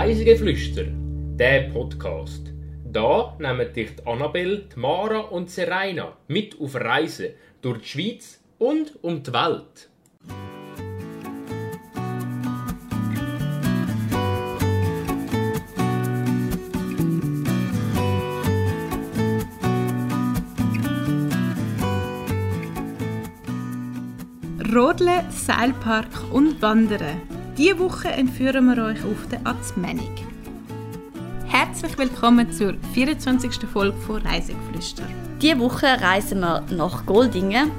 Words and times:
Reisegeflüster, 0.00 0.84
der 1.36 1.68
Podcast. 1.68 2.54
Da 2.90 3.36
nehmen 3.38 3.70
dich 3.70 3.96
die 3.96 4.06
Annabelle, 4.06 4.64
Mara 4.74 5.18
und 5.18 5.50
Serena 5.50 6.16
mit 6.26 6.58
auf 6.58 6.74
Reisen 6.74 7.34
durch 7.60 7.82
die 7.82 7.86
Schweiz 7.86 8.40
und 8.56 8.98
um 9.02 9.22
die 9.22 9.30
Welt. 9.30 9.90
Rodeln, 24.74 25.30
Seilpark 25.30 26.32
und 26.32 26.62
Wandern. 26.62 27.39
Diese 27.60 27.78
Woche 27.78 28.08
entführen 28.08 28.74
wir 28.74 28.82
euch 28.82 29.04
auf 29.04 29.28
den 29.28 29.46
Azmenig. 29.46 30.08
Herzlich 31.46 31.98
willkommen 31.98 32.50
zur 32.50 32.72
24. 32.94 33.68
Folge 33.70 33.98
von 33.98 34.22
Reisegeflüster. 34.22 35.02
Diese 35.42 35.58
Woche 35.58 36.00
reisen 36.00 36.40
wir 36.40 36.62
nach 36.70 37.04
Goldingen. 37.04 37.70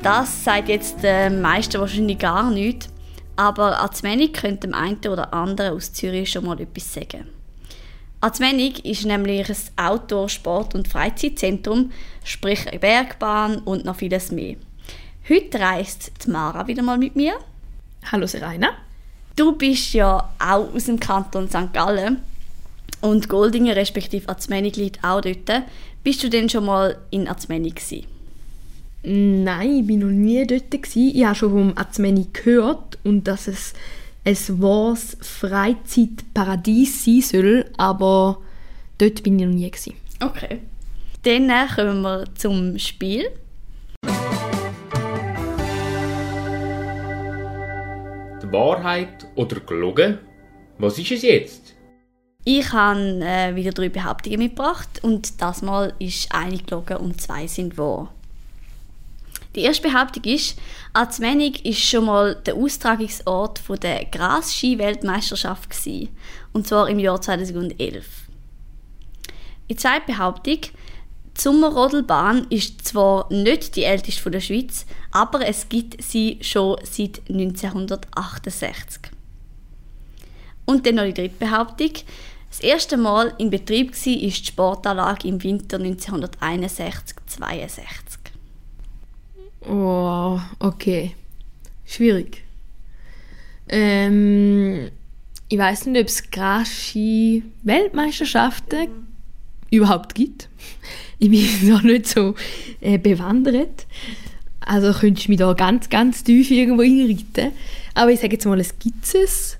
Das 0.00 0.44
sagt 0.44 0.68
jetzt 0.68 1.02
den 1.02 1.42
meisten 1.42 1.80
wahrscheinlich 1.80 2.20
gar 2.20 2.52
nichts. 2.52 2.88
Aber 3.34 3.82
Azmenig 3.82 4.32
könnte 4.32 4.68
dem 4.68 4.74
einen 4.74 5.04
oder 5.08 5.34
anderen 5.34 5.74
aus 5.74 5.92
Zürich 5.92 6.30
schon 6.30 6.44
mal 6.44 6.60
etwas 6.60 6.94
sagen. 6.94 7.26
Azmenig 8.20 8.84
ist 8.84 9.06
nämlich 9.06 9.50
ein 9.50 9.56
Outdoor-, 9.86 10.28
Sport- 10.28 10.76
und 10.76 10.86
Freizeitzentrum, 10.86 11.90
sprich 12.22 12.68
eine 12.68 12.78
Bergbahn 12.78 13.58
und 13.58 13.84
noch 13.84 13.96
vieles 13.96 14.30
mehr. 14.30 14.54
Heute 15.28 15.58
reist 15.58 16.28
Mara 16.28 16.68
wieder 16.68 16.84
mal 16.84 16.96
mit 16.96 17.16
mir. 17.16 17.34
Hallo 18.12 18.28
Serena. 18.28 18.85
Du 19.36 19.52
bist 19.52 19.92
ja 19.92 20.30
auch 20.38 20.74
aus 20.74 20.84
dem 20.84 20.98
Kanton 20.98 21.48
St. 21.48 21.72
Gallen 21.74 22.22
und 23.02 23.28
Goldingen 23.28 23.74
respektive 23.74 24.28
Azmenig 24.30 24.76
liegt 24.76 25.04
auch 25.04 25.20
dort. 25.20 25.64
Bist 26.02 26.22
du 26.22 26.30
denn 26.30 26.48
schon 26.48 26.64
mal 26.64 26.96
in 27.10 27.28
Azmenig 27.28 27.76
gewesen? 27.76 28.06
Nein, 29.02 29.84
ich 29.84 29.88
war 29.88 29.96
noch 29.96 30.10
nie 30.10 30.46
dort. 30.46 30.70
Gewesen. 30.70 31.12
Ich 31.14 31.24
habe 31.24 31.34
schon 31.34 31.50
vom 31.50 31.72
Azmeni 31.76 32.28
gehört 32.32 32.98
und 33.04 33.24
dass 33.24 33.46
es 33.46 33.74
ein 34.24 34.36
wahres 34.60 35.16
Freizeitparadies 35.20 37.04
sein 37.04 37.20
soll, 37.20 37.64
aber 37.76 38.38
dort 38.98 39.22
bin 39.22 39.38
ich 39.38 39.46
noch 39.46 39.52
nie. 39.52 39.70
Gewesen. 39.70 39.94
Okay. 40.20 40.60
Dann 41.22 41.68
kommen 41.68 42.02
wir 42.02 42.24
zum 42.34 42.78
Spiel. 42.78 43.26
Die 48.46 48.52
Wahrheit 48.52 49.26
oder 49.34 49.58
gelogen? 49.58 50.18
Was 50.78 50.98
ist 50.98 51.10
es 51.10 51.22
jetzt? 51.22 51.74
Ich 52.44 52.72
habe 52.72 53.00
äh, 53.20 53.56
wieder 53.56 53.72
drei 53.72 53.88
Behauptungen 53.88 54.38
mitgebracht 54.38 55.02
und 55.02 55.42
das 55.42 55.62
Mal 55.62 55.94
ist 55.98 56.32
eine 56.32 56.58
gelogen 56.58 56.98
und 56.98 57.20
zwei 57.20 57.48
sind 57.48 57.76
wahr. 57.76 58.14
Die 59.56 59.62
erste 59.62 59.88
Behauptung 59.88 60.22
ist, 60.24 60.56
Azmenig 60.92 61.66
ist 61.66 61.80
schon 61.80 62.04
mal 62.04 62.36
der 62.36 62.54
Austragungsort 62.54 63.62
der 63.82 64.04
Gras-Ski-Weltmeisterschaft 64.04 65.70
und 66.52 66.68
zwar 66.68 66.88
im 66.88 67.00
Jahr 67.00 67.20
2011. 67.20 68.06
Die 69.68 69.76
zweite 69.76 70.06
Behauptung, 70.06 70.60
die 71.36 71.42
Sommerrodelbahn 71.42 72.46
ist 72.50 72.86
zwar 72.86 73.32
nicht 73.32 73.76
die 73.76 73.84
älteste 73.84 74.22
von 74.22 74.32
der 74.32 74.40
Schweiz, 74.40 74.86
aber 75.10 75.46
es 75.46 75.68
gibt 75.68 76.02
sie 76.02 76.38
schon 76.40 76.78
seit 76.82 77.20
1968. 77.28 79.02
Und 80.64 80.86
dann 80.86 80.94
noch 80.96 81.04
die 81.04 81.14
dritte 81.14 81.36
Behauptung. 81.38 81.92
Das 82.50 82.60
erste 82.60 82.96
Mal 82.96 83.34
in 83.38 83.50
Betrieb 83.50 83.92
war 83.92 84.14
die 84.14 84.32
Sportanlage 84.32 85.28
im 85.28 85.42
Winter 85.42 85.78
1961-62. 85.78 87.82
Oh, 89.68 90.40
okay. 90.58 91.14
Schwierig. 91.84 92.42
Ähm, 93.68 94.90
ich 95.48 95.58
weiß 95.58 95.86
nicht, 95.86 96.00
ob 96.00 96.08
es 96.08 96.30
Graschi 96.30 97.44
Weltmeisterschaften 97.62 99.15
überhaupt 99.76 100.14
gibt. 100.14 100.48
Ich 101.18 101.30
bin 101.30 101.46
noch 101.70 101.82
nicht 101.82 102.06
so 102.06 102.34
äh, 102.80 102.98
bewandert. 102.98 103.86
Also 104.60 104.92
könntest 104.92 105.28
du 105.28 105.30
mich 105.30 105.38
da 105.38 105.52
ganz, 105.52 105.88
ganz 105.88 106.24
tief 106.24 106.50
irgendwo 106.50 106.82
hinreiten. 106.82 107.52
Aber 107.94 108.10
ich 108.10 108.20
sage 108.20 108.32
jetzt 108.34 108.44
mal, 108.46 108.58
es 108.60 108.78
gibt 108.78 109.14
es. 109.14 109.58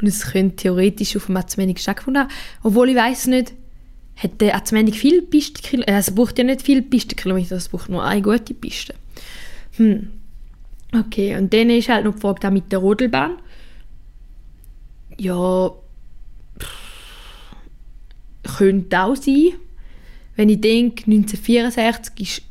Und 0.00 0.06
es 0.08 0.32
könnte 0.32 0.56
theoretisch 0.56 1.16
auf 1.16 1.26
dem 1.26 1.36
Azmenig 1.36 1.80
stattgefunden 1.80 2.24
haben. 2.24 2.32
Obwohl 2.62 2.90
ich 2.90 2.96
weiß 2.96 3.28
nicht, 3.28 3.52
hat 4.16 4.40
der 4.40 4.56
Azmenig 4.56 4.98
viel 4.98 5.22
Pistenkilometer, 5.22 5.94
also 5.94 6.10
es 6.10 6.14
braucht 6.14 6.38
ja 6.38 6.44
nicht 6.44 6.62
viel 6.62 6.82
Pistenkilometer, 6.82 7.56
es 7.56 7.68
braucht 7.68 7.88
nur 7.88 8.04
eine 8.04 8.22
gute 8.22 8.54
Piste. 8.54 8.94
Hm. 9.76 10.10
Okay, 10.92 11.36
und 11.36 11.52
dann 11.52 11.70
ist 11.70 11.88
halt 11.88 12.04
noch 12.04 12.14
die 12.14 12.20
Frage 12.20 12.50
mit 12.50 12.72
der 12.72 12.80
Rodelbahn. 12.80 13.38
Ja, 15.18 15.70
pff, 16.58 16.87
könnte 18.56 19.00
auch 19.00 19.16
sein. 19.16 19.52
Wenn 20.36 20.48
ich 20.48 20.60
denke, 20.60 21.04
1964 21.04 22.20
ist 22.20 22.38
die 22.38 22.42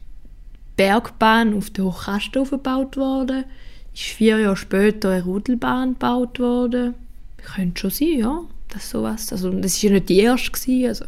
Bergbahn 0.75 1.53
auf 1.53 1.69
der 1.69 1.85
Hochkasten 1.85 2.41
aufgebaut 2.41 2.97
worden, 2.97 3.45
ist 3.93 4.03
vier 4.03 4.39
Jahre 4.39 4.57
später 4.57 5.11
eine 5.11 5.23
Rodelbahn 5.23 5.93
gebaut 5.93 6.39
worden. 6.39 6.93
Könnte 7.37 7.81
schon 7.81 7.91
sein, 7.91 8.19
ja. 8.19 8.41
Das 8.69 8.89
sowas. 8.89 9.31
Also, 9.31 9.49
das 9.49 9.81
war 9.81 9.89
ja 9.89 9.95
nicht 9.95 10.09
die 10.09 10.19
erste. 10.19 10.51
Gewesen, 10.51 10.87
also. 10.87 11.05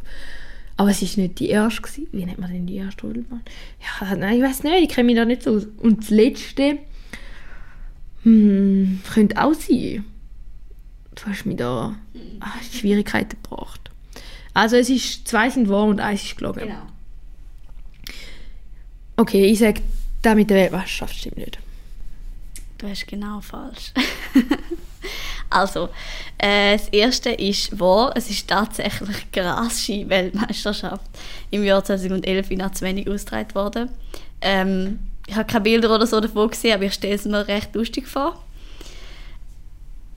Aber 0.77 0.89
es 0.89 1.01
war 1.01 1.23
nicht 1.23 1.39
die 1.39 1.49
erste. 1.49 1.81
Gewesen. 1.81 2.07
Wie 2.13 2.25
nennt 2.25 2.39
man 2.39 2.51
denn 2.51 2.65
die 2.65 2.77
erste 2.77 3.05
Rodelbahn? 3.05 3.41
Ja, 4.01 4.15
nein, 4.15 4.37
ich 4.37 4.43
weiß 4.43 4.63
nicht, 4.63 4.83
ich 4.83 4.89
kenne 4.89 5.07
mich 5.07 5.15
da 5.17 5.25
nicht 5.25 5.43
so 5.43 5.57
aus. 5.57 5.67
Und 5.77 6.03
das 6.03 6.09
letzte 6.09 6.79
hm, 8.23 9.01
könnte 9.13 9.43
auch 9.43 9.53
sein. 9.53 10.05
Du 11.15 11.25
hast 11.25 11.45
mich 11.45 11.57
da 11.57 11.95
ah, 12.39 12.53
Schwierigkeiten 12.71 13.37
gebracht. 13.43 13.88
Also 14.53 14.75
es 14.75 14.89
ist, 14.89 15.27
zwei 15.27 15.49
sind 15.49 15.69
wahr 15.69 15.85
und 15.85 15.99
eins 15.99 16.23
ist 16.23 16.37
gelogen. 16.37 16.67
Genau. 16.67 16.81
Okay, 19.17 19.45
ich 19.45 19.59
sage, 19.59 19.81
das 20.21 20.35
mit 20.35 20.49
der 20.49 20.57
Weltmeisterschaft 20.57 21.15
stimmt 21.15 21.37
nicht. 21.37 21.59
Du 22.77 22.87
hast 22.87 23.07
genau 23.07 23.41
falsch. 23.41 23.91
also, 25.49 25.89
äh, 26.37 26.77
das 26.77 26.87
erste 26.89 27.31
ist 27.31 27.77
wahr. 27.77 28.13
Es 28.15 28.29
ist 28.29 28.47
tatsächlich 28.47 29.17
die 29.33 29.39
Grasski-Weltmeisterschaft 29.39 31.03
im 31.51 31.65
Jahr 31.65 31.83
2011 31.83 32.51
in 32.51 32.61
Azwenig 32.61 33.09
ausgetragen 33.09 33.53
worden. 33.55 33.89
Ähm, 34.39 34.99
ich 35.27 35.35
habe 35.35 35.51
keine 35.51 35.63
Bilder 35.63 35.93
oder 35.93 36.07
so 36.07 36.21
davon 36.21 36.49
gesehen, 36.49 36.75
aber 36.75 36.85
ich 36.85 36.93
stelle 36.93 37.15
es 37.15 37.25
mir 37.25 37.47
recht 37.47 37.75
lustig 37.75 38.07
vor. 38.07 38.41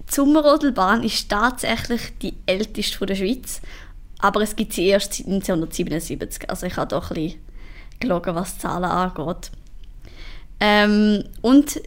Die 0.08 0.14
Sommerrodelbahn 0.14 1.02
ist 1.02 1.28
tatsächlich 1.28 2.12
die 2.22 2.34
älteste 2.46 2.96
von 2.96 3.08
der 3.08 3.16
Schweiz, 3.16 3.60
aber 4.22 4.40
es 4.40 4.56
gibt 4.56 4.72
sie 4.72 4.86
erst 4.86 5.14
seit 5.14 5.26
1977. 5.26 6.48
Also 6.48 6.66
ich 6.66 6.76
habe 6.76 6.88
doch 6.88 7.10
ein 7.10 7.14
bisschen 7.14 7.40
gelogen, 8.00 8.34
was 8.34 8.54
die 8.54 8.60
Zahlen 8.60 8.84
angeht. 8.84 9.50
Ähm, 10.60 11.24
und 11.42 11.80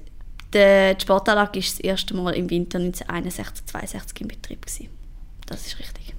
die 0.54 0.96
Sportanlage 1.02 1.60
war 1.60 1.62
das 1.62 1.80
erste 1.80 2.14
Mal 2.14 2.36
im 2.36 2.50
Winter 2.50 2.78
1961-62 2.78 4.22
in 4.22 4.28
Betrieb. 4.28 4.66
Gewesen. 4.66 4.90
Das 5.46 5.66
ist 5.66 5.80
richtig. 5.80 6.14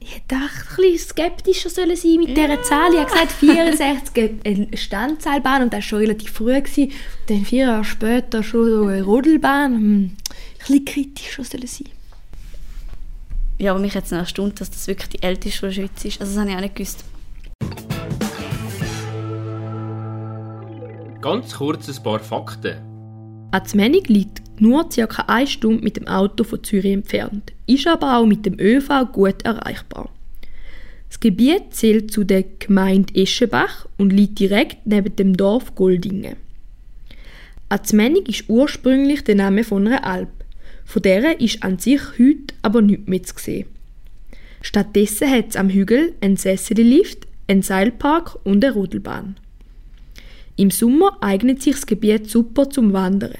Ich 0.00 0.22
auch 0.32 0.34
ein 0.34 0.76
bisschen 0.76 1.10
skeptischer 1.10 1.68
sollen 1.68 1.96
sein 1.96 2.16
mit 2.16 2.34
dieser 2.34 2.62
Zahl. 2.62 2.92
Ich 2.92 3.00
habe 3.00 3.10
gesagt, 3.10 3.32
64 3.40 4.30
eine 4.44 4.68
Standzahlbahn 4.74 5.64
und 5.64 5.72
das 5.72 5.78
war 5.78 5.82
schon 5.82 5.98
relativ 5.98 6.30
früh. 6.30 6.54
Gewesen. 6.54 6.92
Dann 7.26 7.44
vier 7.44 7.66
Jahre 7.66 7.84
später 7.84 8.42
schon 8.42 8.70
so 8.70 8.86
eine 8.86 9.02
Rodelbahn. 9.02 9.74
Hm, 9.74 10.02
ein 10.04 10.16
bisschen 10.58 10.84
kritischer 10.86 11.44
sollen 11.44 11.66
sein. 11.66 11.97
Ja, 13.58 13.72
aber 13.72 13.80
mich 13.80 13.96
hat 13.96 14.04
es 14.04 14.12
noch 14.12 14.18
erstaunt, 14.18 14.60
dass 14.60 14.70
das 14.70 14.86
wirklich 14.86 15.08
die 15.08 15.22
älteste 15.22 15.58
von 15.58 15.68
der 15.70 15.74
Schweiz 15.74 16.04
ist. 16.04 16.20
Also 16.20 16.32
das 16.32 16.40
habe 16.40 16.50
ich 16.50 16.56
auch 16.56 16.60
nicht 16.60 16.76
gewusst. 16.76 17.04
Ganz 21.20 21.54
kurz 21.54 21.88
ein 21.88 22.02
paar 22.02 22.20
Fakten. 22.20 22.76
Azmenig 23.50 24.08
liegt 24.08 24.60
nur 24.60 24.88
ca. 24.88 25.24
eine 25.26 25.46
Stunde 25.46 25.82
mit 25.82 25.96
dem 25.96 26.06
Auto 26.06 26.44
von 26.44 26.62
Zürich 26.62 26.92
entfernt, 26.92 27.52
ist 27.66 27.86
aber 27.88 28.18
auch 28.18 28.26
mit 28.26 28.46
dem 28.46 28.60
ÖV 28.60 29.06
gut 29.12 29.42
erreichbar. 29.42 30.10
Das 31.08 31.18
Gebiet 31.18 31.74
zählt 31.74 32.12
zu 32.12 32.24
der 32.24 32.44
Gemeinde 32.58 33.14
Eschenbach 33.14 33.86
und 33.96 34.12
liegt 34.12 34.38
direkt 34.38 34.86
neben 34.86 35.16
dem 35.16 35.36
Dorf 35.36 35.74
Goldingen. 35.74 36.36
Azmenig 37.70 38.28
ist 38.28 38.48
ursprünglich 38.48 39.24
der 39.24 39.34
Name 39.34 39.64
von 39.64 39.86
einer 39.86 40.04
Alp. 40.04 40.28
Von 40.88 41.02
der 41.02 41.38
ist 41.38 41.62
an 41.62 41.78
sich 41.78 42.00
heute 42.18 42.54
aber 42.62 42.80
nichts 42.80 43.08
mehr 43.08 43.22
zu 43.22 43.34
sehen. 43.36 43.68
Stattdessen 44.62 45.30
hat 45.30 45.50
es 45.50 45.56
am 45.56 45.68
Hügel 45.68 46.14
einen 46.22 46.38
Sessellift, 46.38 47.26
einen 47.46 47.60
Seilpark 47.60 48.38
und 48.44 48.64
eine 48.64 48.72
Rodelbahn. 48.72 49.36
Im 50.56 50.70
Sommer 50.70 51.18
eignet 51.20 51.62
sich 51.62 51.74
das 51.74 51.84
Gebiet 51.84 52.30
super 52.30 52.70
zum 52.70 52.94
Wandern. 52.94 53.34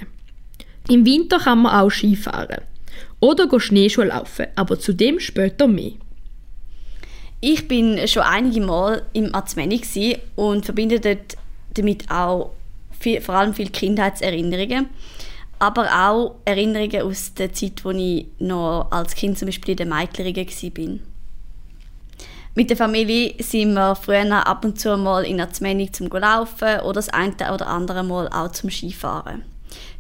Im 0.90 1.06
Winter 1.06 1.38
kann 1.38 1.62
man 1.62 1.74
auch 1.74 1.90
Skifahren. 1.90 2.60
oder 3.18 3.58
Schneeschuh 3.58 4.02
laufen, 4.02 4.48
aber 4.54 4.78
zu 4.78 4.92
dem 4.92 5.18
später 5.18 5.68
mehr. 5.68 5.92
Ich 7.40 7.66
bin 7.66 8.06
schon 8.08 8.24
einige 8.24 8.60
Mal 8.60 9.06
im 9.14 9.34
Azmeni 9.34 9.78
gsi 9.78 10.18
und 10.36 10.66
verbinde 10.66 11.00
dort 11.00 11.38
damit 11.72 12.10
auch 12.10 12.52
viel, 13.00 13.22
vor 13.22 13.36
allem 13.36 13.54
viele 13.54 13.70
Kindheitserinnerungen, 13.70 14.90
aber 15.58 15.86
auch 15.86 16.36
Erinnerungen 16.44 17.02
aus 17.02 17.34
der 17.34 17.52
Zeit, 17.52 17.84
wo 17.84 17.90
ich 17.90 18.26
noch 18.38 18.88
als 18.90 19.14
Kind 19.14 19.38
zum 19.38 19.46
Beispiel 19.46 19.72
in 19.72 19.76
der 19.78 19.86
Meitlerige 19.86 20.46
bin. 20.70 21.00
Mit 22.54 22.70
der 22.70 22.76
Familie 22.76 23.34
sind 23.38 23.74
wir 23.74 23.94
früher 23.94 24.46
ab 24.46 24.64
und 24.64 24.80
zu 24.80 24.96
mal 24.96 25.24
in 25.24 25.40
Azmeni 25.40 25.92
zum 25.92 26.08
Laufen 26.08 26.80
oder 26.80 26.94
das 26.94 27.08
eine 27.08 27.32
oder 27.54 27.68
andere 27.68 28.02
Mal 28.02 28.28
auch 28.28 28.50
zum 28.50 28.68
Skifahren. 28.68 29.44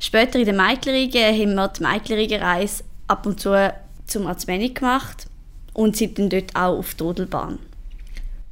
Später 0.00 0.38
in 0.38 0.44
der 0.44 0.54
Meitlerige 0.54 1.20
haben 1.20 1.54
wir 1.54 1.68
die 1.68 1.82
Meitlerige-Reise 1.82 2.84
ab 3.06 3.26
und 3.26 3.40
zu 3.40 3.72
zum 4.06 4.26
Azmeni 4.26 4.70
gemacht 4.70 5.26
und 5.74 5.96
sind 5.96 6.18
dann 6.18 6.30
dort 6.30 6.56
auch 6.56 6.78
auf 6.78 6.94
die 6.94 7.02
Rodelbahn. 7.04 7.58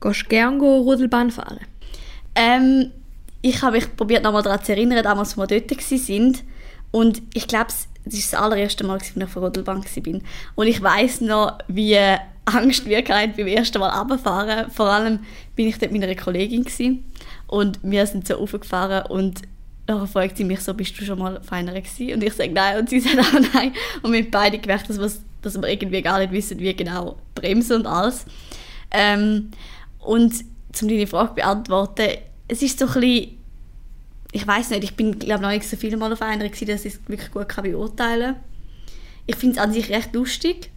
Gehst 0.01 0.23
du 0.23 0.29
gerne 0.29 0.63
Rodelbahn 0.63 1.31
fahren? 1.31 1.61
Ähm, 2.35 2.93
ich 3.43 3.63
habe 3.63 3.77
mich 3.77 3.97
probiert 3.97 4.23
nochmal 4.23 4.43
daran 4.43 4.63
zu 4.63 4.73
erinnern, 4.73 5.03
damals, 5.03 5.37
als 5.37 5.51
wir 5.51 5.61
dort 5.61 5.71
waren. 6.09 6.39
Und 6.97 7.21
ich 7.35 7.47
glaube, 7.47 7.67
es 7.69 7.89
war 8.05 8.11
das 8.11 8.35
allererste 8.35 8.83
Mal, 8.83 8.95
als 8.95 9.11
ich 9.15 9.23
auf 9.23 9.35
der 9.35 9.43
Rodelbahn 9.43 9.85
war. 9.85 10.21
Und 10.55 10.67
ich 10.67 10.83
weiß 10.83 11.21
noch, 11.21 11.59
wie 11.69 11.99
Angst 12.47 12.87
wir 12.87 12.97
hatten 12.97 13.35
beim 13.37 13.47
ersten 13.49 13.81
Mal 13.81 13.91
runterfahren. 13.91 14.71
Vor 14.71 14.87
allem 14.87 15.19
bin 15.55 15.67
ich 15.69 15.79
dort 15.79 15.93
mit 15.93 16.03
einer 16.03 16.15
Kollegin 16.15 16.65
gewesen. 16.65 17.05
und 17.49 17.79
wir 17.83 18.07
sind 18.07 18.27
so 18.27 18.37
raufgefahren 18.37 19.11
und 19.11 19.43
Nachher 19.89 20.07
fragt 20.07 20.37
sie 20.39 20.45
mich 20.45 20.61
so, 20.61 20.75
bist 20.75 20.99
du 20.99 21.05
schon 21.05 21.19
mal 21.19 21.37
auf 21.37 21.53
einer 21.53 21.75
gewesen? 21.75 22.15
Und 22.15 22.25
ich 22.25 22.33
sage 22.33 22.51
nein 22.51 22.79
und 22.79 22.89
sie 22.89 22.99
sagt 23.01 23.21
auch 23.21 23.41
nein. 23.53 23.73
Und 24.03 24.13
wir 24.13 24.21
haben 24.21 24.31
beide 24.31 24.59
gemerkt, 24.59 24.89
dass, 24.89 25.21
dass 25.43 25.61
wir 25.61 25.69
irgendwie 25.69 26.03
gar 26.03 26.19
nicht 26.19 26.33
wissen, 26.33 26.59
wie 26.59 26.75
genau 26.75 27.19
bremsen 27.35 27.77
und 27.77 27.87
alles. 27.87 28.25
Ähm, 28.91 29.51
und 30.01 30.35
um 30.81 30.89
deine 30.89 31.07
Frage 31.07 31.29
zu 31.29 31.35
beantworten, 31.35 32.09
es 32.49 32.63
ist 32.63 32.79
so 32.79 32.87
ein 32.87 32.95
bisschen, 32.95 33.36
ich 34.33 34.47
weiß 34.47 34.71
nicht, 34.71 34.85
ich 34.85 34.97
bin 34.97 35.19
glaube 35.19 35.43
noch 35.43 35.51
nicht 35.51 35.69
so 35.69 35.77
viele 35.77 35.97
Mal 35.97 36.13
auf 36.13 36.23
einer 36.23 36.49
gewesen, 36.49 36.69
dass 36.69 36.85
ich 36.85 36.95
es 36.95 37.01
wirklich 37.09 37.31
gut 37.31 37.49
kann 37.49 37.65
beurteilen 37.65 38.35
kann. 38.35 38.45
Ich 39.27 39.37
finde 39.37 39.57
es 39.57 39.63
an 39.63 39.73
sich 39.73 39.91
recht 39.91 40.15
lustig, 40.15 40.71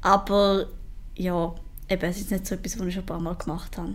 aber 0.00 0.66
ja, 1.16 1.54
eben, 1.88 2.04
es 2.04 2.18
ist 2.18 2.30
nicht 2.30 2.46
so 2.46 2.54
etwas, 2.54 2.78
was 2.78 2.86
ich 2.86 2.94
schon 2.94 3.02
ein 3.02 3.06
paar 3.06 3.20
Mal 3.20 3.34
gemacht 3.34 3.76
habe 3.76 3.94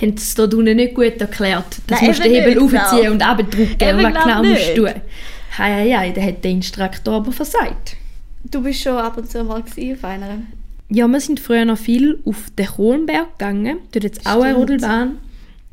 haben 0.00 0.16
sie 0.16 0.22
es 0.22 0.34
da 0.34 0.44
unten 0.44 0.76
nicht 0.76 0.94
gut 0.94 1.20
erklärt. 1.20 1.78
Das 1.86 2.00
Nein, 2.00 2.08
musst 2.08 2.20
du 2.20 2.24
den 2.24 2.34
Hebel 2.34 2.54
genau. 2.54 2.82
aufziehen 2.82 3.12
und 3.12 3.22
abdrücken. 3.22 3.96
Und 3.96 4.02
was 4.02 4.24
genau 4.24 4.42
musst 4.42 4.68
du 4.68 4.74
tun? 4.74 5.02
Hei, 5.58 5.70
hei, 5.70 5.96
hei, 5.96 6.10
da 6.12 6.22
hat 6.22 6.44
der 6.44 6.50
Instruktor 6.50 7.14
aber 7.14 7.32
versagt. 7.32 7.96
Du 8.44 8.62
bist 8.62 8.82
schon 8.82 8.96
ab 8.96 9.16
und 9.16 9.30
zu 9.30 9.44
mal 9.44 9.62
auf 9.62 10.04
einer? 10.04 10.38
Ja, 10.88 11.06
wir 11.06 11.20
sind 11.20 11.40
früher 11.40 11.64
noch 11.64 11.78
viel 11.78 12.20
auf 12.24 12.50
den 12.58 12.66
Kohlenberg 12.66 13.38
gegangen. 13.38 13.78
Dort 13.92 14.04
hat 14.04 14.12
es 14.18 14.26
auch 14.26 14.42
eine 14.42 14.54
Rodelbahn. 14.54 15.18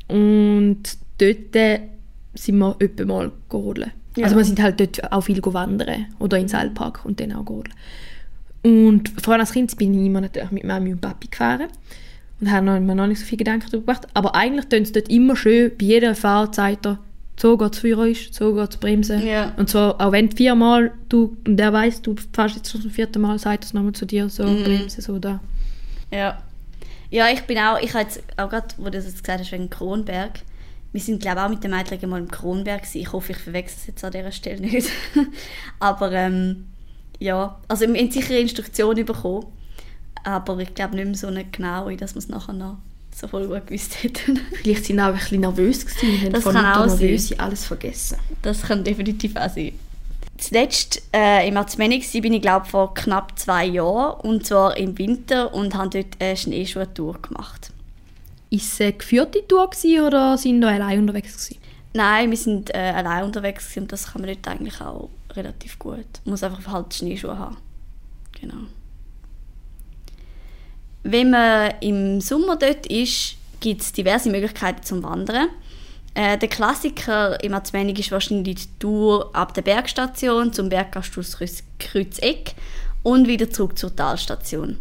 Und 0.08 0.82
dort 1.20 1.80
sind 2.34 2.58
wir 2.58 2.76
öppe 2.80 3.04
mal 3.04 3.32
rodeln. 3.52 3.92
Ja. 4.16 4.24
Also 4.24 4.36
wir 4.36 4.44
sind 4.44 4.60
halt 4.60 4.80
dort 4.80 5.12
auch 5.12 5.22
viel 5.22 5.40
wandern 5.42 6.06
oder 6.18 6.36
in 6.36 6.44
den 6.44 6.48
Seilpark 6.48 7.04
und 7.04 7.20
dann 7.20 7.32
auch 7.32 7.48
rodeln. 7.48 7.74
Und 8.62 9.10
vorher 9.22 9.40
als 9.40 9.52
Kind 9.52 9.76
bin 9.76 9.94
ich 9.94 10.06
immer 10.06 10.20
natürlich 10.20 10.50
mit 10.50 10.64
Mami 10.64 10.92
und 10.92 11.00
Papi 11.00 11.28
gefahren 11.28 11.68
und 12.40 12.50
haben 12.50 12.86
mir 12.86 12.94
noch 12.94 13.06
nicht 13.06 13.20
so 13.20 13.24
viele 13.24 13.38
Gedanken 13.38 13.66
darüber 13.70 13.92
gemacht. 13.92 14.08
Aber 14.14 14.34
eigentlich 14.34 14.66
tun 14.66 14.84
sie 14.84 14.92
dort 14.92 15.08
immer 15.08 15.36
schön, 15.36 15.72
bei 15.78 15.86
jeder 15.86 16.14
Fahrt 16.14 16.54
sagt 16.54 16.86
er, 16.86 16.98
so 17.38 17.56
geht 17.56 17.72
es 17.72 17.78
für 17.78 17.96
euch, 17.96 18.28
so 18.32 18.54
geht 18.54 18.70
es 18.70 18.76
bremsen. 18.76 19.26
Ja. 19.26 19.54
Und 19.56 19.70
zwar, 19.70 19.98
auch 20.00 20.12
wenn 20.12 20.30
viermal 20.30 20.92
du, 21.08 21.36
und 21.46 21.56
der 21.56 21.72
weiß, 21.72 22.02
du 22.02 22.14
fährst 22.34 22.56
jetzt 22.56 22.68
zum 22.68 22.90
vierten 22.90 23.22
Mal, 23.22 23.38
sagt 23.38 23.64
es 23.64 23.72
nochmal 23.72 23.92
zu 23.92 24.04
dir, 24.04 24.28
so 24.28 24.44
mhm. 24.44 24.64
bremsen, 24.64 25.00
so 25.00 25.18
da. 25.18 25.40
Ja. 26.10 26.42
Ja, 27.08 27.28
ich 27.30 27.40
bin 27.42 27.58
auch, 27.58 27.80
ich 27.80 27.94
habe 27.94 28.04
jetzt 28.04 28.22
auch 28.36 28.50
gerade, 28.50 28.68
wo 28.76 28.84
du 28.84 28.92
das 28.92 29.06
jetzt 29.06 29.24
gesagt 29.24 29.40
hast, 29.40 29.52
wegen 29.52 29.70
Kronberg, 29.70 30.40
wir 30.92 31.00
sind 31.00 31.22
glaube 31.22 31.42
auch 31.44 31.48
mit 31.48 31.62
den 31.62 31.70
Mädchen 31.70 32.08
mal 32.10 32.20
im 32.20 32.28
Kronberg 32.28 32.82
gewesen. 32.82 32.98
Ich 32.98 33.12
hoffe, 33.12 33.32
ich 33.32 33.38
verwechsel 33.38 33.78
es 33.80 33.86
jetzt 33.86 34.04
an 34.04 34.12
dieser 34.12 34.32
Stelle 34.32 34.60
nicht. 34.60 34.88
Aber 35.78 36.12
ähm, 36.12 36.66
ja, 37.18 37.60
also 37.68 37.86
wir 37.86 38.00
haben 38.00 38.10
sicher 38.10 38.38
Instruktionen 38.38 39.04
bekommen 39.04 39.46
aber 40.24 40.58
ich 40.58 40.74
glaube 40.74 40.96
nicht 40.96 41.06
mehr 41.06 41.14
so 41.14 41.30
nicht 41.30 41.52
genau, 41.52 41.90
dass 41.90 42.14
wir 42.14 42.18
es 42.18 42.28
nachher 42.28 42.52
noch 42.52 42.78
so 43.14 43.26
voll 43.28 43.48
gut 43.48 43.66
gewusst 43.66 44.02
hätten. 44.02 44.40
Vielleicht 44.62 44.86
sind 44.86 44.96
sie 44.96 45.02
auch 45.02 45.08
ein 45.08 45.14
bisschen 45.14 45.40
nervös 45.40 45.86
gewesen 45.86 46.32
das 46.32 46.44
haben 46.44 46.54
kann 46.54 46.66
auch 46.66 46.86
nervös 46.86 47.38
alles 47.38 47.64
vergessen. 47.64 48.18
Das 48.42 48.62
kann 48.62 48.84
definitiv 48.84 49.36
auch 49.36 49.50
sein. 49.50 49.72
Zuletzt 50.38 51.02
äh, 51.14 51.46
im 51.46 51.56
Arzmeni 51.56 52.02
bin 52.20 52.32
ich 52.32 52.40
glaube 52.40 52.66
vor 52.66 52.94
knapp 52.94 53.38
zwei 53.38 53.66
Jahren 53.66 54.20
und 54.20 54.46
zwar 54.46 54.76
im 54.76 54.96
Winter 54.96 55.52
und 55.52 55.74
habe 55.74 55.90
dort 55.90 56.16
eine 56.18 56.36
Schneeschuhtour 56.36 57.20
gemacht. 57.20 57.72
Ist 58.50 58.72
es 58.72 58.80
eine 58.80 58.92
geführte 58.94 59.46
Tour 59.46 59.70
oder 60.06 60.36
sind 60.36 60.60
wir 60.60 60.68
allein 60.68 61.00
unterwegs 61.00 61.32
gewesen? 61.32 61.60
Nein, 61.92 62.30
wir 62.30 62.36
sind 62.36 62.74
äh, 62.74 62.78
allein 62.78 63.24
unterwegs 63.24 63.76
und 63.76 63.90
das 63.90 64.12
kann 64.12 64.22
man 64.22 64.30
dort 64.30 64.46
eigentlich 64.48 64.80
auch 64.80 65.08
relativ 65.34 65.78
gut. 65.78 66.06
Man 66.24 66.32
muss 66.32 66.42
einfach 66.42 66.66
halt 66.72 66.92
Schneeschuhe 66.94 67.38
haben. 67.38 67.56
Genau. 68.40 68.66
Wenn 71.02 71.30
man 71.30 71.74
im 71.80 72.20
Sommer 72.20 72.56
dort 72.56 72.86
ist, 72.86 73.36
gibt 73.60 73.80
es 73.80 73.92
diverse 73.92 74.30
Möglichkeiten 74.30 74.82
zum 74.82 75.02
Wandern. 75.02 75.48
Äh, 76.14 76.38
der 76.38 76.48
Klassiker 76.48 77.42
im 77.42 77.54
Arzmenig 77.54 77.98
ist 77.98 78.10
wahrscheinlich 78.10 78.56
die 78.56 78.78
Tour 78.78 79.30
ab 79.34 79.54
der 79.54 79.62
Bergstation 79.62 80.52
zum 80.52 80.68
Berggasthaus 80.68 81.36
Kreuzeck 81.78 82.54
und 83.02 83.28
wieder 83.28 83.50
zurück 83.50 83.78
zur 83.78 83.94
Talstation. 83.94 84.78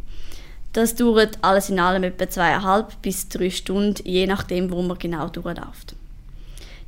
Das 0.74 0.96
dauert 0.96 1.40
alles 1.42 1.70
in 1.70 1.80
allem 1.80 2.04
etwa 2.04 2.30
zweieinhalb 2.30 3.02
bis 3.02 3.28
drei 3.28 3.50
Stunden, 3.50 4.04
je 4.06 4.28
nachdem, 4.28 4.72
wo 4.72 4.82
man 4.82 5.00
genau 5.00 5.28
durchläuft. 5.28 5.96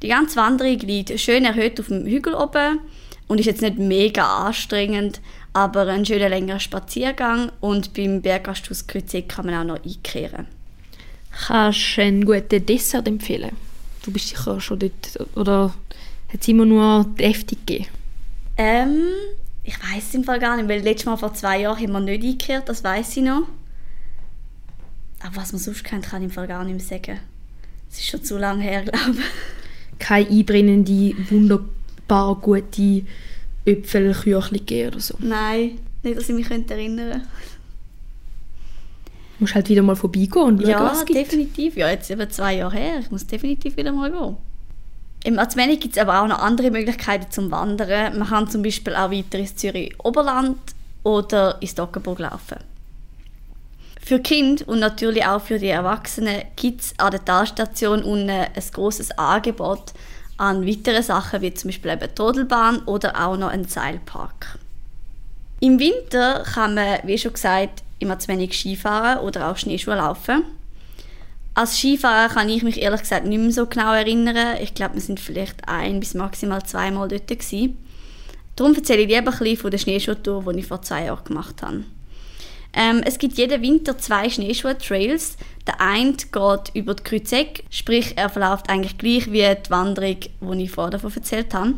Die 0.02 0.08
ganze 0.08 0.38
Wanderung 0.38 0.80
liegt 0.80 1.20
schön 1.20 1.46
erhöht 1.46 1.80
auf 1.80 1.88
dem 1.88 2.06
Hügel 2.06 2.34
oben 2.34 2.80
und 3.28 3.40
ist 3.40 3.46
jetzt 3.46 3.62
nicht 3.62 3.78
mega 3.78 4.46
anstrengend, 4.46 5.22
aber 5.54 5.88
ein 5.88 6.06
schöner 6.06 6.30
längerer 6.30 6.60
Spaziergang 6.60 7.52
und 7.60 7.94
beim 7.94 8.22
Berggasthaus 8.22 8.88
Kreuzeck 8.88 9.30
kann 9.30 9.46
man 9.46 9.56
auch 9.56 9.76
noch 9.76 9.86
einkehren. 9.86 10.48
Kannst 11.48 11.98
du 11.98 12.02
einen 12.02 12.26
guten 12.26 12.66
Dessert 12.66 13.08
empfehlen? 13.08 13.56
Du 14.04 14.12
bist 14.12 14.30
sicher 14.30 14.60
schon 14.60 14.80
dort, 14.80 15.28
oder 15.36 15.74
hat 16.32 16.42
es 16.42 16.48
immer 16.48 16.66
nur 16.66 17.06
deftig 17.20 17.66
gegeben? 17.66 17.90
Ähm, 18.58 19.04
ich 19.64 19.76
weiß 19.76 20.04
es 20.10 20.14
im 20.14 20.24
Fall 20.24 20.40
gar 20.40 20.58
nicht, 20.58 20.68
weil 20.68 20.82
letztes 20.82 21.06
Mal 21.06 21.18
vor 21.18 21.34
zwei 21.34 21.62
Jahren 21.62 21.78
haben 21.78 21.92
wir 21.92 22.00
nicht 22.00 22.24
eingekehrt, 22.24 22.70
das 22.70 22.84
weiß 22.84 23.18
ich 23.18 23.24
noch. 23.24 23.44
Aber 25.24 25.36
was 25.38 25.52
man 25.52 25.62
sonst 25.62 25.84
kennt, 25.84 26.06
kann 26.06 26.22
ich 26.22 26.30
im 26.30 26.32
Fall 26.32 26.48
gar 26.48 26.64
nicht 26.64 26.76
mehr 26.76 27.00
sagen. 27.00 27.20
Es 27.92 28.00
ist 28.00 28.08
schon 28.08 28.24
zu 28.24 28.38
lange 28.38 28.64
her, 28.64 28.82
glaube 28.86 29.18
ich. 29.18 30.00
Keine 30.00 30.30
einbrennende, 30.30 31.14
wunderbar 31.30 32.36
gute 32.36 33.04
Äpfelküchli 33.66 34.88
oder 34.88 35.00
so? 35.00 35.16
Nein, 35.20 35.80
nicht, 36.04 36.18
dass 36.18 36.30
ich 36.30 36.36
mich 36.36 36.50
erinnern 36.50 36.68
könnte. 36.68 37.22
Du 39.38 39.44
musst 39.44 39.56
halt 39.56 39.70
wieder 39.70 39.82
mal 39.82 39.96
vorbeigehen 39.96 40.46
und 40.46 40.62
schauen, 40.62 40.70
ja, 40.70 40.84
was 40.84 41.06
definitiv. 41.06 41.76
Ja, 41.76 41.90
jetzt 41.90 42.10
eben 42.10 42.30
zwei 42.30 42.58
Jahre 42.58 42.76
her. 42.76 43.00
Ich 43.00 43.12
muss 43.12 43.26
definitiv 43.26 43.76
wieder 43.78 43.92
mal 43.92 44.12
gehen. 44.12 44.38
Im 45.24 45.38
Arzmenig 45.38 45.80
gibt 45.80 45.98
es 45.98 46.02
aber 46.02 46.22
auch 46.22 46.28
noch 46.28 46.40
andere 46.40 46.72
Möglichkeiten 46.72 47.30
zum 47.32 47.52
Wandern. 47.52 48.18
Man 48.18 48.28
kann 48.28 48.50
zum 48.50 48.64
Beispiel 48.64 48.96
auch 48.96 49.12
weiter 49.12 49.38
ins 49.38 49.56
Zürich 49.56 49.94
Oberland 50.04 50.58
oder 51.04 51.62
ins 51.62 51.76
Dockenburg 51.76 52.20
laufen. 52.20 52.58
Für 54.04 54.20
Kinder 54.20 54.68
und 54.68 54.80
natürlich 54.80 55.26
auch 55.26 55.42
für 55.42 55.60
die 55.60 55.68
Erwachsenen 55.68 56.42
gibt 56.56 56.82
es 56.82 56.94
an 56.98 57.12
der 57.12 57.24
Talstation 57.24 58.04
unten 58.04 58.30
ein 58.30 58.52
großes 58.74 59.12
Angebot 59.18 59.94
an 60.38 60.68
weitere 60.68 61.04
Sachen 61.04 61.42
wie 61.42 61.54
zum 61.54 61.70
Beispiel 61.70 61.92
eben 61.92 62.16
Todelbahn 62.16 62.80
oder 62.86 63.24
auch 63.24 63.38
noch 63.38 63.50
einen 63.50 63.68
Seilpark. 63.68 64.58
Im 65.60 65.80
Winter 65.80 66.44
kann 66.44 66.74
man, 66.74 67.00
wie 67.04 67.18
schon 67.18 67.34
gesagt, 67.34 67.84
immer 68.00 68.18
zu 68.18 68.28
wenig 68.30 68.58
Skifahren 68.58 69.20
oder 69.20 69.50
auch 69.50 69.58
Schneeschuhe 69.58 69.96
laufen. 69.96 70.44
Als 71.54 71.78
Skifahrer 71.78 72.34
kann 72.34 72.50
ich 72.50 72.64
mich 72.64 72.82
ehrlich 72.82 73.02
gesagt 73.02 73.26
nicht 73.28 73.40
mehr 73.40 73.52
so 73.52 73.68
genau 73.68 73.94
erinnern. 73.94 74.58
Ich 74.62 74.74
glaube, 74.74 74.96
wir 74.96 75.02
sind 75.02 75.20
vielleicht 75.20 75.68
ein 75.68 76.00
bis 76.00 76.16
maximal 76.16 76.64
zweimal 76.64 77.08
dort 77.08 77.28
gewesen. 77.28 77.78
Darum 78.56 78.74
erzähle 78.74 79.02
ich 79.02 79.10
lieber 79.10 79.32
ein 79.32 79.38
bisschen 79.38 79.58
von 79.58 79.72
der 79.72 79.78
Schneeschuhtour, 79.78 80.52
die 80.54 80.60
ich 80.60 80.68
vor 80.68 80.82
zwei 80.82 81.06
Jahren 81.06 81.24
gemacht 81.24 81.62
habe. 81.62 81.84
Ähm, 82.74 83.02
es 83.06 83.20
gibt 83.20 83.38
jeden 83.38 83.62
Winter 83.62 83.98
zwei 83.98 84.30
Schneeschuh-Trails. 84.30 85.38
Der 85.68 85.82
eine 85.82 86.14
geht 86.14 86.72
über 86.74 86.96
die 86.96 87.04
Kreuzeck, 87.04 87.64
sprich 87.70 88.14
er 88.16 88.30
verläuft 88.30 88.70
eigentlich 88.70 88.98
gleich 88.98 89.32
wie 89.32 89.42
die 89.42 89.70
Wanderung, 89.70 90.18
die 90.20 90.64
ich 90.64 90.72
vorher 90.72 90.92
davon 90.92 91.14
erzählt 91.14 91.54
habe. 91.54 91.74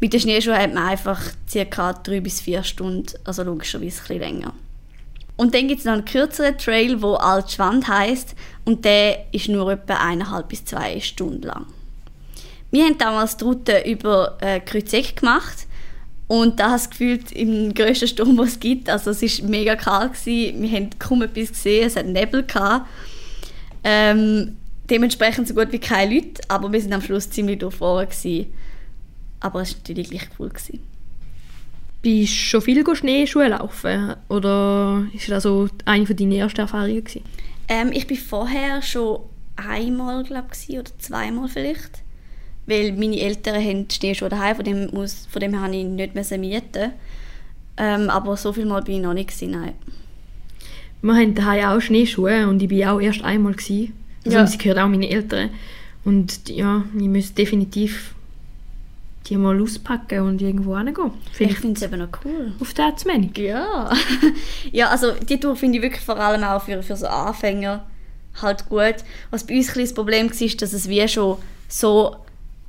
Mit 0.00 0.12
den 0.12 0.20
Schneeschuhen 0.20 0.58
hat 0.58 0.74
man 0.74 0.88
einfach 0.88 1.20
ca. 1.52 1.92
drei 1.92 2.20
bis 2.20 2.40
vier 2.40 2.62
Stunden, 2.62 3.06
also 3.24 3.42
logischerweise 3.42 4.02
ein 4.10 4.18
länger. 4.18 4.54
Und 5.36 5.54
dann 5.54 5.68
gibt 5.68 5.80
es 5.80 5.86
noch 5.86 5.94
einen 5.94 6.04
kürzeren 6.04 6.58
Trail, 6.58 6.98
der 6.98 7.22
Altschwand 7.22 7.88
heisst 7.88 8.34
und 8.64 8.84
der 8.84 9.32
ist 9.32 9.48
nur 9.48 9.72
etwa 9.72 9.94
eineinhalb 9.94 10.48
bis 10.48 10.64
zwei 10.64 11.00
Stunden 11.00 11.42
lang. 11.42 11.66
Wir 12.70 12.84
haben 12.84 12.98
damals 12.98 13.36
die 13.36 13.44
Route 13.44 13.82
über 13.86 14.36
äh, 14.40 14.60
Kreuzeck 14.60 15.16
gemacht 15.16 15.66
Und 16.30 16.60
das 16.60 16.88
gefühlt 16.88 17.32
im 17.32 17.74
grössten 17.74 18.06
Sturm, 18.06 18.36
den 18.36 18.46
es 18.46 18.60
gibt. 18.60 18.88
Also 18.88 19.10
es 19.10 19.20
war 19.20 19.48
mega 19.48 19.74
kalt, 19.74 20.12
gewesen. 20.12 20.62
wir 20.62 20.70
haben 20.70 20.90
kaum 20.96 21.22
etwas 21.22 21.48
gesehen, 21.48 21.88
es 21.88 21.96
hat 21.96 22.06
Nebel. 22.06 22.44
Gehabt. 22.44 22.86
Ähm, 23.82 24.56
dementsprechend 24.88 25.48
so 25.48 25.54
gut 25.54 25.72
wie 25.72 25.80
keine 25.80 26.14
Leute, 26.14 26.40
aber 26.46 26.72
wir 26.72 26.80
sind 26.80 26.92
am 26.92 27.02
Schluss 27.02 27.28
ziemlich 27.30 27.58
durchfroren. 27.58 28.08
Gewesen. 28.08 28.46
Aber 29.40 29.62
es 29.62 29.72
war 29.72 29.78
natürlich 29.78 30.10
gleich 30.10 30.28
cool. 30.38 30.50
Gewesen. 30.50 30.78
Bist 32.00 32.32
du 32.32 32.36
schon 32.36 32.62
viel 32.62 32.94
Schneeschuhe 32.94 33.48
laufen? 33.48 34.14
Oder 34.28 35.06
ist 35.12 35.28
das 35.28 35.42
so 35.42 35.68
eine 35.84 36.06
von 36.06 36.14
deinen 36.14 36.30
ersten 36.30 36.60
Erfahrungen? 36.60 37.02
Gewesen? 37.02 37.24
Ähm, 37.66 37.90
ich 37.90 38.08
war 38.08 38.16
vorher 38.16 38.82
schon 38.82 39.18
einmal, 39.56 40.22
glaube 40.22 40.50
ich, 40.68 40.78
oder 40.78 40.96
zweimal 41.00 41.48
vielleicht. 41.48 42.04
Weil 42.66 42.92
meine 42.92 43.20
Eltern 43.20 43.56
haben 43.56 43.86
Schneeschuhe 43.90 44.28
daheim, 44.28 44.56
von 44.56 44.64
dem, 44.64 44.90
muss, 44.92 45.26
von 45.30 45.40
dem 45.40 45.58
her 45.58 45.72
ich 45.72 45.84
nicht 45.84 46.14
mieten. 46.38 46.92
Ähm, 47.76 48.10
aber 48.10 48.36
so 48.36 48.52
viel 48.52 48.66
Mal 48.66 48.82
bin 48.82 48.96
ich 48.96 49.02
noch 49.02 49.14
nicht 49.14 49.30
gewesen, 49.30 49.52
nein. 49.52 49.72
Wir 51.02 51.14
haben 51.14 51.34
daheim 51.34 51.64
auch 51.70 51.80
Schneeschuhe 51.80 52.46
und 52.46 52.62
ich 52.62 52.70
war 52.70 52.94
auch 52.94 53.00
erst 53.00 53.24
einmal. 53.24 53.54
Gewesen. 53.54 53.94
Also 54.24 54.38
Ja. 54.38 54.46
sie 54.46 54.58
gehört 54.58 54.78
auch 54.78 54.88
meine 54.88 55.08
Eltern. 55.08 55.50
Und 56.04 56.48
ja, 56.48 56.84
ich 56.94 57.08
muss 57.08 57.34
definitiv 57.34 58.14
die 59.26 59.36
mal 59.36 59.60
auspacken 59.60 60.20
und 60.20 60.40
irgendwo 60.40 60.76
hingehen. 60.76 61.12
Ich 61.38 61.58
finde 61.58 61.76
es 61.78 61.82
eben 61.82 61.98
noch 62.00 62.08
cool. 62.24 62.52
auf 62.58 62.74
der 62.74 62.96
Zmenig. 62.96 63.36
Ja. 63.38 63.90
ja, 64.72 64.88
also 64.88 65.12
die 65.12 65.38
Tour 65.38 65.56
finde 65.56 65.78
ich 65.78 65.82
wirklich 65.82 66.04
vor 66.04 66.18
allem 66.18 66.42
auch 66.42 66.62
für, 66.62 66.82
für 66.82 66.96
so 66.96 67.06
Anfänger 67.06 67.84
halt 68.40 68.68
gut. 68.68 68.96
Was 69.30 69.44
bei 69.46 69.56
uns 69.56 69.76
ein 69.76 69.82
das 69.82 69.94
Problem 69.94 70.28
war, 70.30 70.40
ist, 70.40 70.62
dass 70.62 70.72
es 70.72 70.88
wie 70.88 71.06
schon 71.06 71.36
so 71.68 72.16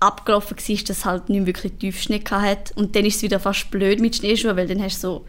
abgelaufen 0.02 0.58
war, 0.58 0.76
dass 0.76 0.90
es 0.98 1.06
halt 1.06 1.30
nicht 1.30 1.46
wirklich 1.46 1.74
Tiefschnee 1.74 2.24
hat. 2.30 2.72
Und 2.76 2.96
dann 2.96 3.06
ist 3.06 3.18
es 3.18 3.22
wieder 3.22 3.40
fast 3.40 3.70
blöd 3.72 4.00
mit 4.00 4.16
Schneeschuhen, 4.16 4.58
weil 4.58 4.68
dann 4.68 4.82
hast 4.82 5.04
du 5.04 5.08
so 5.08 5.26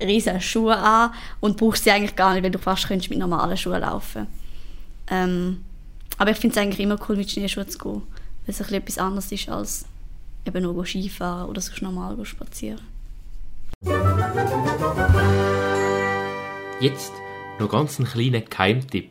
riesige 0.00 0.40
Schuhe 0.40 0.76
an 0.76 1.12
und 1.40 1.56
brauchst 1.56 1.84
sie 1.84 1.90
eigentlich 1.90 2.16
gar 2.16 2.34
nicht, 2.34 2.42
weil 2.42 2.50
du 2.50 2.58
fast 2.58 2.88
könntest 2.88 3.10
mit 3.10 3.18
normalen 3.18 3.56
Schuhen 3.56 3.80
laufen 3.80 4.26
ähm, 5.08 5.64
Aber 6.18 6.30
ich 6.30 6.36
finde 6.36 6.56
es 6.56 6.62
eigentlich 6.62 6.80
immer 6.80 6.98
cool, 7.08 7.16
mit 7.16 7.30
Schneeschuhen 7.30 7.68
zu 7.68 7.78
gehen, 7.78 7.92
weil 7.92 8.02
es 8.48 8.60
ein 8.60 8.64
bisschen 8.64 8.82
etwas 8.82 8.98
anderes 8.98 9.32
ist 9.32 9.48
als 9.48 9.84
eben 10.44 10.62
nur 10.62 10.84
Skifahren 10.84 11.48
oder 11.48 11.60
sonst 11.60 11.82
normal 11.82 12.16
spazieren. 12.24 12.80
Jetzt 16.80 17.12
noch 17.60 17.68
ganz 17.68 17.98
einen 17.98 18.08
kleinen 18.08 18.48
Keimtipp. 18.48 19.10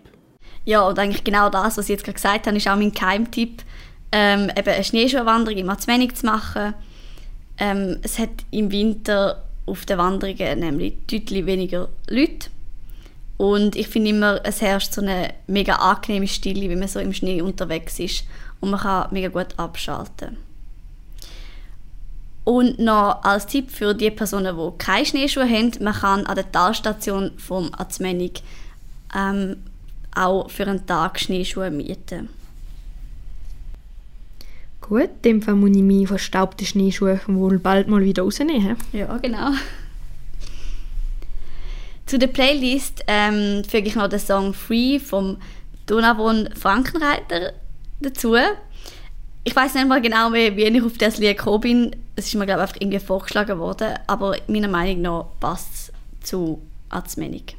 Ja, 0.66 0.82
und 0.82 1.00
eigentlich 1.00 1.24
genau 1.24 1.50
das, 1.50 1.78
was 1.78 1.86
ich 1.86 1.90
jetzt 1.90 2.04
gerade 2.04 2.16
gesagt 2.16 2.48
habe, 2.48 2.58
ist 2.58 2.68
auch 2.68 2.76
mein 2.76 2.94
Keimtipp. 2.94 3.64
Ähm, 4.12 4.50
eben 4.56 4.70
eine 4.70 4.84
Schneeschuhwanderung 4.84 5.58
immer 5.58 5.78
zu 5.78 5.88
wenig 5.88 6.16
zu 6.16 6.26
machen. 6.26 6.74
Ähm, 7.58 8.00
es 8.02 8.20
hat 8.20 8.30
im 8.52 8.72
Winter 8.72 9.44
auf 9.66 9.86
den 9.86 9.98
Wanderungen 9.98 10.60
nämlich 10.60 10.96
deutlich 11.10 11.46
weniger 11.46 11.90
Leute. 12.10 12.50
Und 13.38 13.76
ich 13.76 13.88
finde 13.88 14.12
immer, 14.12 14.42
es 14.44 14.62
herrscht 14.62 14.94
so 14.94 15.02
eine 15.02 15.34
mega 15.48 15.76
angenehme 15.76 16.28
Stille, 16.28 16.70
wenn 16.70 16.80
man 16.80 16.88
so 16.88 17.00
im 17.00 17.14
Schnee 17.14 17.42
unterwegs 17.42 18.00
ist. 18.00 18.26
Und 18.60 18.70
man 18.70 18.80
kann 18.80 19.08
mega 19.12 19.30
gut 19.30 19.58
abschalten. 19.58 20.38
Und 22.44 22.80
noch 22.80 23.24
als 23.24 23.48
Tipp 23.48 23.72
für 23.72 23.94
die 23.94 24.12
Personen, 24.12 24.58
die 24.58 24.78
keine 24.78 25.06
Schneeschuhe 25.06 25.48
haben, 25.48 25.72
man 25.80 25.94
kann 25.94 26.26
an 26.26 26.36
der 26.36 26.52
Talstation 26.52 27.32
vom 27.38 27.72
Azmenig 27.78 28.44
ähm, 29.16 29.58
auch 30.16 30.50
für 30.50 30.68
einen 30.68 30.86
Tag 30.86 31.20
Schneeschuhe 31.20 31.72
mieten. 31.72 32.30
Gut, 34.92 35.04
in 35.04 35.22
dem 35.22 35.42
Fall 35.42 35.56
muss 35.56 35.70
ich 35.70 35.84
meine 35.84 36.06
verstaubten 36.06 36.68
Schneeschuhe 36.68 37.22
wohl 37.28 37.60
bald 37.60 37.88
mal 37.88 38.04
wieder 38.04 38.24
rausnehmen. 38.24 38.76
Ja, 38.92 39.18
genau. 39.20 39.52
Zu 42.06 42.20
der 42.20 42.28
Playlist 42.28 43.02
ähm, 43.08 43.64
füge 43.64 43.88
ich 43.88 43.96
noch 43.96 44.10
den 44.10 44.20
Song 44.20 44.54
Free 44.54 45.00
vom 45.00 45.38
Donavon 45.86 46.50
Frankenreiter 46.60 47.54
dazu. 48.02 48.36
Ich 49.46 49.56
weiß 49.56 49.76
nicht 49.76 49.88
mal 49.88 50.02
genau 50.02 50.30
mehr, 50.30 50.58
wie 50.58 50.64
ich 50.64 50.84
auf 50.84 50.98
das 50.98 51.20
Lied 51.20 51.38
gekommen 51.38 51.62
bin. 51.62 51.96
Es 52.18 52.28
ist 52.28 52.36
mir 52.36 52.46
glaube 52.46 52.60
ich 52.60 52.68
einfach 52.68 52.82
irgendwie 52.82 53.00
vorgeschlagen 53.00 53.60
worden, 53.60 53.94
aber 54.08 54.36
meiner 54.48 54.68
Meinung 54.68 55.02
nach 55.04 55.26
passt 55.40 55.94
es 56.22 56.28
zu 56.28 56.62
Azmenig. 56.90 57.56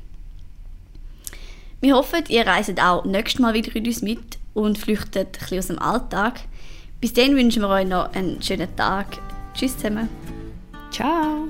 Wir 1.80 1.96
hoffen, 1.96 2.24
ihr 2.28 2.46
reiset 2.46 2.78
auch 2.78 3.06
nächstes 3.06 3.40
Mal 3.40 3.54
wieder 3.54 3.70
mit 3.72 3.86
uns 3.86 4.02
mit 4.02 4.38
und 4.52 4.76
flüchtet 4.76 5.38
ein 5.40 5.48
bisschen 5.48 5.58
aus 5.58 5.66
dem 5.66 5.78
Alltag. 5.78 6.40
Bis 7.02 7.12
dann 7.12 7.34
wünschen 7.36 7.62
wir 7.62 7.68
euch 7.68 7.86
noch 7.86 8.14
einen 8.14 8.40
schönen 8.40 8.74
Tag. 8.76 9.18
Tschüss 9.54 9.76
zusammen. 9.76 10.08
Ciao! 10.92 11.48